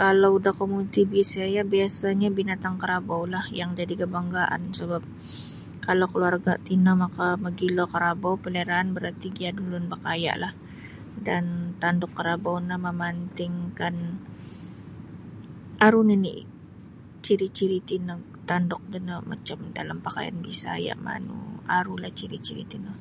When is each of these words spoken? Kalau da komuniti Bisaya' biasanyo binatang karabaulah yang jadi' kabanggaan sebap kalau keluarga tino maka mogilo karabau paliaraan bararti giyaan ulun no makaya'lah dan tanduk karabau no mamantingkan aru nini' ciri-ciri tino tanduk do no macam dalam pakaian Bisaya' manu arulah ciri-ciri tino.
Kalau 0.00 0.32
da 0.44 0.50
komuniti 0.60 1.02
Bisaya' 1.14 1.66
biasanyo 1.74 2.28
binatang 2.40 2.74
karabaulah 2.82 3.44
yang 3.60 3.70
jadi' 3.78 4.00
kabanggaan 4.02 4.62
sebap 4.78 5.04
kalau 5.86 6.06
keluarga 6.12 6.52
tino 6.66 6.92
maka 7.02 7.28
mogilo 7.44 7.84
karabau 7.94 8.34
paliaraan 8.42 8.88
bararti 8.96 9.28
giyaan 9.36 9.58
ulun 9.64 9.82
no 9.86 9.90
makaya'lah 9.94 10.52
dan 11.26 11.44
tanduk 11.82 12.12
karabau 12.18 12.56
no 12.68 12.76
mamantingkan 12.86 13.96
aru 15.86 16.00
nini' 16.08 16.46
ciri-ciri 17.24 17.78
tino 17.90 18.14
tanduk 18.48 18.82
do 18.92 18.98
no 19.08 19.16
macam 19.30 19.58
dalam 19.78 19.98
pakaian 20.06 20.36
Bisaya' 20.46 20.98
manu 21.06 21.38
arulah 21.76 22.12
ciri-ciri 22.18 22.64
tino. 22.72 22.92